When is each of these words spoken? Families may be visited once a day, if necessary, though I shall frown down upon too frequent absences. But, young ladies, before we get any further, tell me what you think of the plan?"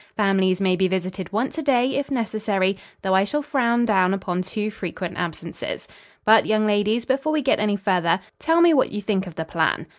Families 0.17 0.59
may 0.59 0.75
be 0.75 0.87
visited 0.87 1.31
once 1.31 1.59
a 1.59 1.61
day, 1.61 1.93
if 1.95 2.09
necessary, 2.09 2.75
though 3.03 3.13
I 3.13 3.23
shall 3.23 3.43
frown 3.43 3.85
down 3.85 4.15
upon 4.15 4.41
too 4.41 4.71
frequent 4.71 5.15
absences. 5.15 5.87
But, 6.25 6.47
young 6.47 6.65
ladies, 6.65 7.05
before 7.05 7.31
we 7.31 7.43
get 7.43 7.59
any 7.59 7.75
further, 7.75 8.19
tell 8.39 8.61
me 8.61 8.73
what 8.73 8.91
you 8.91 8.99
think 9.03 9.27
of 9.27 9.35
the 9.35 9.45
plan?" 9.45 9.85